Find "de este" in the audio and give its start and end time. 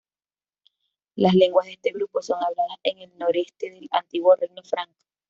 1.67-1.91